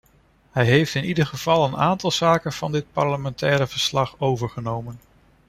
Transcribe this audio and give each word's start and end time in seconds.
Hij 0.51 0.65
heeft 0.65 0.95
in 0.95 1.03
ieder 1.05 1.25
geval 1.25 1.65
een 1.65 1.77
aantal 1.77 2.11
zaken 2.11 2.53
van 2.53 2.71
dit 2.71 2.91
parlementaire 2.91 3.67
verslag 3.67 4.15
overgenomen. 4.19 4.99